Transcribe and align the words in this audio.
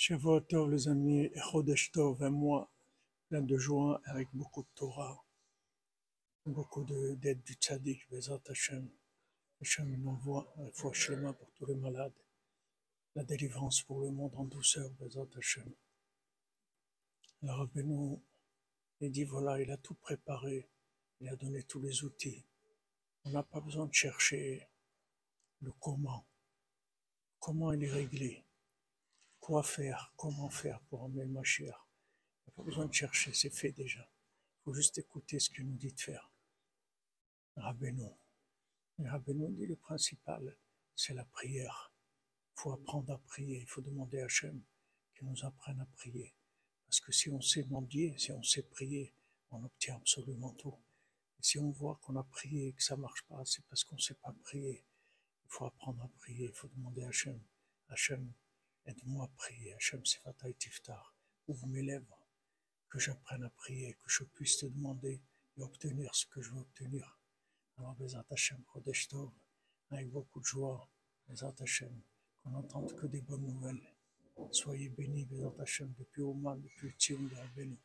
Shavuot 0.00 0.68
les 0.68 0.86
amis, 0.86 1.24
et 1.24 1.40
Chodesh 1.40 1.90
Tov, 1.90 2.22
un 2.22 2.30
mois 2.30 2.70
plein 3.28 3.42
de 3.42 3.58
joie 3.58 4.00
avec 4.04 4.28
beaucoup 4.32 4.62
de 4.62 4.68
Torah, 4.76 5.24
beaucoup 6.46 6.84
de- 6.84 7.14
d'aide 7.16 7.42
du 7.42 7.54
Tzadik, 7.54 8.08
Bezat 8.08 8.40
Hashem. 8.48 8.88
Hashem 9.60 9.90
nous 9.90 10.10
envoie 10.10 10.54
un 10.58 10.70
fois 10.70 10.92
chemin 10.92 11.32
pour 11.32 11.50
tous 11.50 11.66
les 11.66 11.74
malades, 11.74 12.14
la 13.16 13.24
délivrance 13.24 13.82
pour 13.82 14.00
le 14.00 14.12
monde 14.12 14.36
en 14.36 14.44
douceur, 14.44 14.88
Bezat 15.00 15.26
Hashem. 15.36 15.74
Le 17.42 17.50
Rabbeinu, 17.50 18.20
il 19.00 19.10
dit 19.10 19.24
voilà, 19.24 19.60
il 19.60 19.68
a 19.72 19.78
tout 19.78 19.94
préparé, 19.96 20.70
il 21.18 21.28
a 21.28 21.34
donné 21.34 21.64
tous 21.64 21.80
les 21.80 22.04
outils. 22.04 22.44
On 23.24 23.30
n'a 23.30 23.42
pas 23.42 23.60
besoin 23.60 23.86
de 23.86 23.94
chercher 23.94 24.64
le 25.60 25.72
comment, 25.72 26.24
comment 27.40 27.72
il 27.72 27.82
est 27.82 27.90
réglé, 27.90 28.44
quoi 29.48 29.62
faire, 29.62 30.12
comment 30.14 30.50
faire 30.50 30.78
pour 30.90 31.04
emmener 31.04 31.24
le 31.24 31.30
Mashiach. 31.30 31.64
Il 31.64 32.48
n'y 32.48 32.52
a 32.52 32.54
pas 32.54 32.62
besoin 32.64 32.84
de 32.84 32.92
chercher, 32.92 33.32
c'est 33.32 33.48
fait 33.48 33.72
déjà. 33.72 34.00
Il 34.02 34.64
faut 34.64 34.74
juste 34.74 34.98
écouter 34.98 35.38
ce 35.38 35.48
qu'il 35.48 35.64
nous 35.64 35.78
dit 35.78 35.90
de 35.90 35.98
faire. 35.98 36.30
Rabbeinu. 37.56 38.10
Rabbeinu 38.98 39.50
dit 39.52 39.64
le 39.64 39.76
principal, 39.76 40.54
c'est 40.94 41.14
la 41.14 41.24
prière. 41.24 41.94
Il 42.52 42.60
faut 42.60 42.72
apprendre 42.72 43.10
à 43.10 43.16
prier, 43.16 43.60
il 43.60 43.66
faut 43.66 43.80
demander 43.80 44.20
à 44.20 44.26
Hachem 44.26 44.60
qu'il 45.14 45.26
nous 45.26 45.42
apprenne 45.46 45.80
à 45.80 45.86
prier. 45.96 46.34
Parce 46.84 47.00
que 47.00 47.12
si 47.12 47.30
on 47.30 47.40
sait 47.40 47.64
mendier, 47.70 48.18
si 48.18 48.32
on 48.32 48.42
sait 48.42 48.64
prier, 48.64 49.14
on 49.50 49.64
obtient 49.64 49.96
absolument 49.96 50.52
tout. 50.58 50.76
Et 51.40 51.42
si 51.42 51.58
on 51.58 51.70
voit 51.70 51.98
qu'on 52.02 52.16
a 52.16 52.22
prié 52.22 52.66
et 52.66 52.72
que 52.74 52.82
ça 52.82 52.98
marche 52.98 53.22
pas, 53.22 53.42
c'est 53.46 53.64
parce 53.64 53.82
qu'on 53.82 53.96
ne 53.96 54.02
sait 54.02 54.12
pas 54.22 54.34
prier. 54.42 54.84
Il 55.46 55.48
faut 55.48 55.64
apprendre 55.64 56.02
à 56.02 56.08
prier, 56.18 56.48
il 56.48 56.52
faut 56.52 56.68
demander 56.68 57.02
à 57.04 57.08
Hachem. 57.08 57.40
Hachem, 57.88 58.30
aide-moi 58.88 59.24
à 59.24 59.28
prier. 59.28 59.74
Hachem, 59.74 60.04
c'est 60.04 60.18
Fatah 60.20 60.52
Tiftar. 60.54 61.14
Ouvre 61.46 61.66
mes 61.66 61.82
lèvres, 61.82 62.26
que 62.88 62.98
j'apprenne 62.98 63.44
à 63.44 63.50
prier, 63.50 63.94
que 63.94 64.08
je 64.08 64.24
puisse 64.24 64.58
te 64.58 64.66
demander 64.66 65.20
et 65.56 65.62
obtenir 65.62 66.14
ce 66.14 66.26
que 66.26 66.40
je 66.40 66.50
veux 66.50 66.60
obtenir. 66.60 67.18
Alors, 67.76 67.94
Bezat 67.94 68.24
Hachem, 68.30 68.62
Tov, 69.08 69.30
avec 69.90 70.10
beaucoup 70.10 70.40
de 70.40 70.44
joie, 70.44 70.88
Bezat 71.28 71.54
Hachem, 71.60 72.00
qu'on 72.42 72.50
n'entende 72.50 72.94
que 72.96 73.06
des 73.06 73.20
bonnes 73.20 73.46
nouvelles. 73.46 73.94
Soyez 74.50 74.88
bénis, 74.88 75.24
Bezat 75.26 75.54
Hachem, 75.58 75.92
depuis 75.98 76.22
Oman, 76.22 76.60
depuis 76.60 76.88
le 76.88 76.94
Tzion 76.94 77.22
de. 77.22 77.76